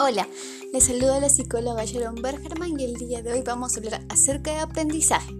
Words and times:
Hola, 0.00 0.28
les 0.72 0.84
saluda 0.84 1.18
la 1.18 1.28
psicóloga 1.28 1.84
Sharon 1.84 2.22
Bergerman 2.22 2.78
y 2.78 2.84
el 2.84 2.94
día 2.94 3.20
de 3.20 3.32
hoy 3.32 3.42
vamos 3.42 3.74
a 3.74 3.80
hablar 3.80 4.04
acerca 4.08 4.52
de 4.52 4.58
aprendizaje. 4.58 5.34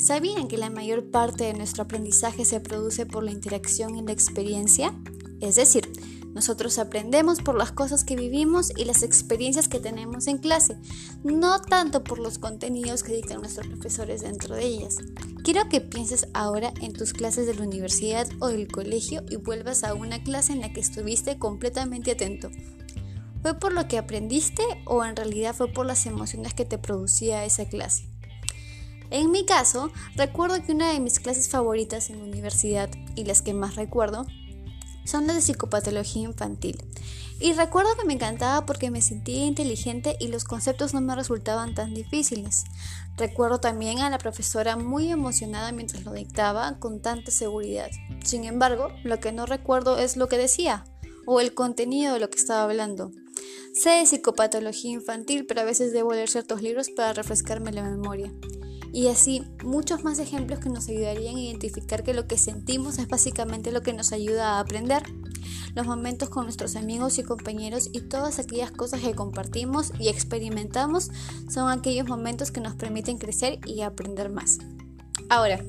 ¿Sabían 0.00 0.46
que 0.46 0.58
la 0.58 0.70
mayor 0.70 1.10
parte 1.10 1.42
de 1.42 1.54
nuestro 1.54 1.82
aprendizaje 1.82 2.44
se 2.44 2.60
produce 2.60 3.04
por 3.04 3.24
la 3.24 3.32
interacción 3.32 3.96
y 3.96 4.02
la 4.02 4.12
experiencia? 4.12 4.94
Es 5.40 5.56
decir, 5.56 5.90
nosotros 6.32 6.78
aprendemos 6.78 7.42
por 7.42 7.58
las 7.58 7.72
cosas 7.72 8.04
que 8.04 8.14
vivimos 8.14 8.70
y 8.76 8.84
las 8.84 9.02
experiencias 9.02 9.66
que 9.66 9.80
tenemos 9.80 10.28
en 10.28 10.38
clase, 10.38 10.76
no 11.24 11.60
tanto 11.60 12.04
por 12.04 12.20
los 12.20 12.38
contenidos 12.38 13.02
que 13.02 13.14
dictan 13.14 13.40
nuestros 13.40 13.66
profesores 13.66 14.20
dentro 14.20 14.54
de 14.54 14.66
ellas. 14.66 14.98
Quiero 15.42 15.68
que 15.68 15.80
pienses 15.80 16.28
ahora 16.32 16.72
en 16.80 16.92
tus 16.92 17.12
clases 17.12 17.48
de 17.48 17.54
la 17.54 17.64
universidad 17.64 18.28
o 18.38 18.46
del 18.46 18.68
colegio 18.68 19.24
y 19.28 19.34
vuelvas 19.34 19.82
a 19.82 19.94
una 19.94 20.22
clase 20.22 20.52
en 20.52 20.60
la 20.60 20.72
que 20.72 20.78
estuviste 20.78 21.40
completamente 21.40 22.12
atento. 22.12 22.50
¿Fue 23.42 23.58
por 23.58 23.72
lo 23.72 23.88
que 23.88 23.98
aprendiste 23.98 24.62
o 24.84 25.04
en 25.04 25.16
realidad 25.16 25.54
fue 25.54 25.68
por 25.68 25.86
las 25.86 26.04
emociones 26.06 26.52
que 26.54 26.64
te 26.64 26.78
producía 26.78 27.44
esa 27.44 27.64
clase? 27.64 28.08
En 29.10 29.30
mi 29.30 29.44
caso, 29.44 29.90
recuerdo 30.14 30.62
que 30.62 30.72
una 30.72 30.92
de 30.92 31.00
mis 31.00 31.18
clases 31.18 31.48
favoritas 31.48 32.10
en 32.10 32.18
la 32.18 32.24
universidad 32.24 32.90
y 33.16 33.24
las 33.24 33.42
que 33.42 33.54
más 33.54 33.74
recuerdo 33.76 34.26
son 35.04 35.26
las 35.26 35.36
de 35.36 35.42
psicopatología 35.42 36.22
infantil. 36.22 36.84
Y 37.40 37.54
recuerdo 37.54 37.96
que 37.98 38.06
me 38.06 38.12
encantaba 38.12 38.66
porque 38.66 38.90
me 38.90 39.00
sentía 39.00 39.46
inteligente 39.46 40.14
y 40.20 40.28
los 40.28 40.44
conceptos 40.44 40.92
no 40.92 41.00
me 41.00 41.16
resultaban 41.16 41.74
tan 41.74 41.94
difíciles. 41.94 42.64
Recuerdo 43.16 43.58
también 43.58 44.00
a 44.00 44.10
la 44.10 44.18
profesora 44.18 44.76
muy 44.76 45.10
emocionada 45.10 45.72
mientras 45.72 46.04
lo 46.04 46.12
dictaba 46.12 46.78
con 46.78 47.00
tanta 47.00 47.30
seguridad. 47.30 47.88
Sin 48.22 48.44
embargo, 48.44 48.88
lo 49.02 49.18
que 49.20 49.32
no 49.32 49.46
recuerdo 49.46 49.98
es 49.98 50.18
lo 50.18 50.28
que 50.28 50.36
decía 50.36 50.84
o 51.26 51.40
el 51.40 51.54
contenido 51.54 52.14
de 52.14 52.20
lo 52.20 52.28
que 52.28 52.38
estaba 52.38 52.64
hablando. 52.64 53.10
Sé 53.72 53.90
de 53.90 54.06
psicopatología 54.06 54.92
infantil, 54.92 55.46
pero 55.46 55.60
a 55.60 55.64
veces 55.64 55.92
debo 55.92 56.12
leer 56.12 56.28
ciertos 56.28 56.62
libros 56.62 56.90
para 56.90 57.12
refrescarme 57.12 57.72
la 57.72 57.82
memoria. 57.82 58.32
Y 58.92 59.06
así 59.06 59.44
muchos 59.62 60.02
más 60.02 60.18
ejemplos 60.18 60.58
que 60.58 60.68
nos 60.68 60.88
ayudarían 60.88 61.36
a 61.36 61.40
identificar 61.40 62.02
que 62.02 62.14
lo 62.14 62.26
que 62.26 62.38
sentimos 62.38 62.98
es 62.98 63.08
básicamente 63.08 63.70
lo 63.70 63.82
que 63.82 63.92
nos 63.92 64.12
ayuda 64.12 64.56
a 64.56 64.60
aprender. 64.60 65.02
Los 65.74 65.86
momentos 65.86 66.28
con 66.30 66.44
nuestros 66.44 66.74
amigos 66.74 67.18
y 67.18 67.22
compañeros 67.22 67.88
y 67.92 68.00
todas 68.00 68.40
aquellas 68.40 68.72
cosas 68.72 69.00
que 69.00 69.14
compartimos 69.14 69.92
y 70.00 70.08
experimentamos 70.08 71.10
son 71.48 71.70
aquellos 71.70 72.08
momentos 72.08 72.50
que 72.50 72.60
nos 72.60 72.74
permiten 72.74 73.18
crecer 73.18 73.60
y 73.64 73.82
aprender 73.82 74.30
más. 74.30 74.58
Ahora, 75.28 75.64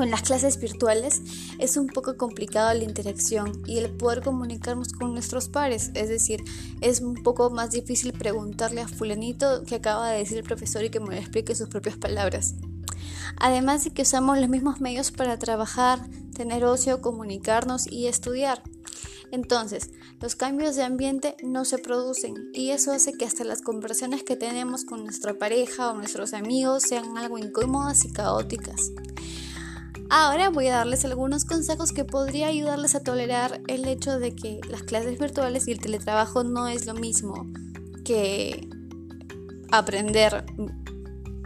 con 0.00 0.10
las 0.10 0.22
clases 0.22 0.58
virtuales 0.58 1.20
es 1.58 1.76
un 1.76 1.86
poco 1.86 2.16
complicado 2.16 2.72
la 2.72 2.84
interacción 2.84 3.62
y 3.66 3.76
el 3.76 3.90
poder 3.90 4.22
comunicarnos 4.22 4.94
con 4.94 5.12
nuestros 5.12 5.50
pares, 5.50 5.90
es 5.92 6.08
decir, 6.08 6.42
es 6.80 7.02
un 7.02 7.22
poco 7.22 7.50
más 7.50 7.72
difícil 7.72 8.14
preguntarle 8.14 8.80
a 8.80 8.88
fulanito 8.88 9.62
que 9.64 9.74
acaba 9.74 10.08
de 10.08 10.16
decir 10.16 10.38
el 10.38 10.44
profesor 10.44 10.84
y 10.84 10.88
que 10.88 11.00
me 11.00 11.18
explique 11.18 11.54
sus 11.54 11.68
propias 11.68 11.98
palabras. 11.98 12.54
Además 13.36 13.84
de 13.84 13.90
que 13.90 14.00
usamos 14.00 14.38
los 14.38 14.48
mismos 14.48 14.80
medios 14.80 15.10
para 15.10 15.38
trabajar, 15.38 16.00
tener 16.34 16.64
ocio, 16.64 17.02
comunicarnos 17.02 17.86
y 17.86 18.06
estudiar. 18.06 18.62
Entonces, 19.32 19.90
los 20.22 20.34
cambios 20.34 20.76
de 20.76 20.82
ambiente 20.82 21.36
no 21.42 21.66
se 21.66 21.76
producen 21.76 22.50
y 22.54 22.70
eso 22.70 22.92
hace 22.92 23.12
que 23.12 23.26
hasta 23.26 23.44
las 23.44 23.60
conversaciones 23.60 24.22
que 24.22 24.36
tenemos 24.36 24.86
con 24.86 25.04
nuestra 25.04 25.34
pareja 25.34 25.90
o 25.90 25.94
nuestros 25.94 26.32
amigos 26.32 26.84
sean 26.84 27.18
algo 27.18 27.36
incómodas 27.36 28.06
y 28.06 28.12
caóticas. 28.12 28.92
Ahora 30.12 30.50
voy 30.50 30.66
a 30.66 30.76
darles 30.76 31.04
algunos 31.04 31.44
consejos 31.44 31.92
que 31.92 32.04
podría 32.04 32.48
ayudarles 32.48 32.96
a 32.96 33.02
tolerar 33.04 33.60
el 33.68 33.86
hecho 33.86 34.18
de 34.18 34.34
que 34.34 34.60
las 34.68 34.82
clases 34.82 35.20
virtuales 35.20 35.68
y 35.68 35.70
el 35.70 35.80
teletrabajo 35.80 36.42
no 36.42 36.66
es 36.66 36.84
lo 36.86 36.94
mismo 36.94 37.46
que 38.04 38.68
aprender 39.70 40.44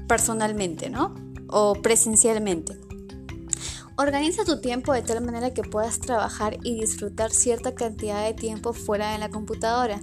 personalmente, 0.09 0.89
¿no? 0.89 1.15
O 1.49 1.75
presencialmente. 1.75 2.81
Organiza 3.97 4.47
tu 4.47 4.63
tiempo 4.63 4.95
de 4.95 5.03
tal 5.03 5.23
manera 5.23 5.53
que 5.53 5.63
puedas 5.63 6.01
trabajar 6.01 6.57
y 6.65 6.81
disfrutar 6.81 7.33
cierta 7.33 7.75
cantidad 7.75 8.25
de 8.25 8.33
tiempo 8.33 8.73
fuera 8.73 9.13
de 9.13 9.19
la 9.19 9.29
computadora. 9.29 10.01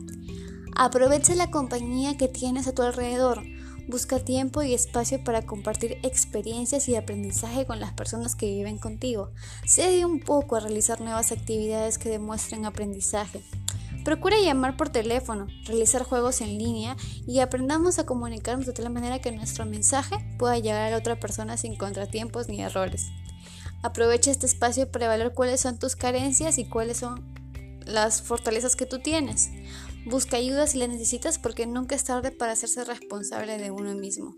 Aprovecha 0.76 1.34
la 1.34 1.50
compañía 1.50 2.16
que 2.16 2.28
tienes 2.28 2.68
a 2.68 2.76
tu 2.76 2.84
alrededor. 2.84 3.42
Busca 3.88 4.20
tiempo 4.20 4.62
y 4.62 4.74
espacio 4.74 5.24
para 5.24 5.42
compartir 5.42 5.98
experiencias 6.04 6.88
y 6.88 6.96
aprendizaje 6.96 7.66
con 7.66 7.80
las 7.80 7.94
personas 7.94 8.36
que 8.36 8.46
viven 8.46 8.78
contigo. 8.78 9.32
Cede 9.66 10.06
un 10.06 10.20
poco 10.20 10.56
a 10.56 10.60
realizar 10.60 11.02
nuevas 11.02 11.32
actividades 11.32 11.98
que 11.98 12.10
demuestren 12.10 12.66
aprendizaje. 12.66 13.42
Procura 14.04 14.38
llamar 14.40 14.78
por 14.78 14.90
teléfono, 14.90 15.48
realizar 15.66 16.04
juegos 16.04 16.42
en 16.42 16.58
línea 16.58 16.96
y 17.28 17.40
aprendamos 17.40 18.00
a 18.00 18.06
comunicarnos 18.06 18.66
de 18.66 18.74
tal 18.74 18.90
manera 18.90 19.20
que 19.20 19.32
nuestro 19.32 19.66
mensaje 19.66 20.16
pueda 20.40 20.58
llegar 20.58 20.88
a 20.88 20.90
la 20.92 20.98
otra 20.98 21.20
persona 21.20 21.58
sin 21.58 21.76
contratiempos 21.76 22.48
ni 22.48 22.62
errores. 22.62 23.10
Aprovecha 23.84 24.32
este 24.32 24.46
espacio 24.46 24.92
para 24.92 25.06
evaluar 25.06 25.34
cuáles 25.34 25.62
son 25.62 25.78
tus 25.78 25.96
carencias 25.96 26.58
y 26.58 26.66
cuáles 26.66 26.98
son 26.98 27.24
las 27.86 28.22
fortalezas 28.22 28.76
que 28.76 28.86
tú 28.86 29.00
tienes. 29.00 29.50
Busca 30.06 30.38
ayuda 30.38 30.66
si 30.68 30.80
la 30.80 30.88
necesitas 30.88 31.38
porque 31.38 31.68
nunca 31.68 31.96
es 31.96 32.04
tarde 32.04 32.32
para 32.32 32.54
hacerse 32.54 32.84
responsable 32.84 33.58
de 33.58 33.72
uno 33.72 33.94
mismo. 33.94 34.36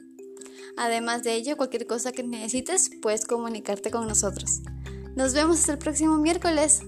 Además 0.76 1.24
de 1.24 1.34
ello, 1.36 1.56
cualquier 1.56 1.88
cosa 1.88 2.12
que 2.12 2.24
necesites, 2.24 2.90
puedes 3.02 3.26
comunicarte 3.26 3.92
con 3.92 4.08
nosotros. 4.08 4.62
Nos 5.16 5.34
vemos 5.34 5.60
hasta 5.60 5.74
el 5.74 5.78
próximo 5.78 6.18
miércoles. 6.18 6.82